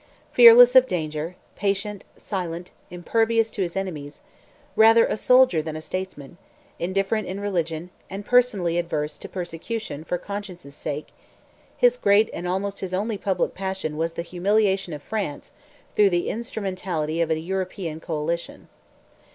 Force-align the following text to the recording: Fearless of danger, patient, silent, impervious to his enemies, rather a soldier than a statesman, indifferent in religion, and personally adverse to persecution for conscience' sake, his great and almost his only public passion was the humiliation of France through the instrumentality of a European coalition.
Fearless 0.31 0.75
of 0.75 0.87
danger, 0.87 1.35
patient, 1.55 2.05
silent, 2.17 2.71
impervious 2.89 3.51
to 3.51 3.61
his 3.61 3.77
enemies, 3.77 4.23
rather 4.75 5.05
a 5.05 5.15
soldier 5.15 5.61
than 5.61 5.75
a 5.75 5.79
statesman, 5.83 6.39
indifferent 6.79 7.27
in 7.27 7.39
religion, 7.39 7.91
and 8.09 8.25
personally 8.25 8.79
adverse 8.79 9.19
to 9.19 9.29
persecution 9.29 10.03
for 10.03 10.17
conscience' 10.17 10.73
sake, 10.73 11.09
his 11.77 11.97
great 11.97 12.31
and 12.33 12.47
almost 12.47 12.79
his 12.79 12.95
only 12.95 13.19
public 13.19 13.53
passion 13.53 13.95
was 13.95 14.13
the 14.13 14.23
humiliation 14.23 14.91
of 14.93 15.03
France 15.03 15.51
through 15.95 16.09
the 16.09 16.29
instrumentality 16.29 17.21
of 17.21 17.29
a 17.29 17.37
European 17.39 17.99
coalition. 17.99 18.69